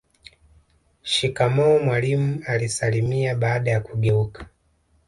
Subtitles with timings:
[1.03, 4.45] Shikamoo mwalimu alisalimia baada ya kugeuka